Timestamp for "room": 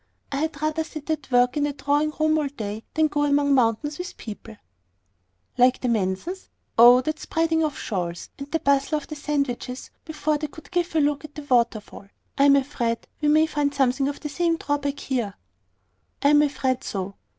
2.19-2.39